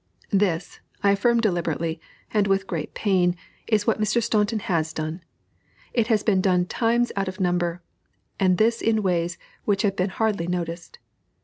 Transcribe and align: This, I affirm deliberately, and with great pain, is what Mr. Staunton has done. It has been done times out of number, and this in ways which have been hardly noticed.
This, 0.31 0.79
I 1.03 1.11
affirm 1.11 1.41
deliberately, 1.41 2.01
and 2.33 2.47
with 2.47 2.65
great 2.65 2.95
pain, 2.95 3.35
is 3.67 3.85
what 3.85 4.01
Mr. 4.01 4.19
Staunton 4.19 4.57
has 4.61 4.93
done. 4.93 5.21
It 5.93 6.07
has 6.07 6.23
been 6.23 6.41
done 6.41 6.65
times 6.65 7.11
out 7.15 7.27
of 7.27 7.39
number, 7.39 7.83
and 8.39 8.57
this 8.57 8.81
in 8.81 9.03
ways 9.03 9.37
which 9.63 9.83
have 9.83 9.95
been 9.97 10.09
hardly 10.09 10.47
noticed. 10.47 10.97